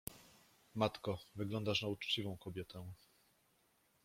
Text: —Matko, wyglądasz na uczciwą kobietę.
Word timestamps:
—Matko, 0.75 1.17
wyglądasz 1.35 1.81
na 1.81 1.87
uczciwą 1.87 2.37
kobietę. 2.37 2.85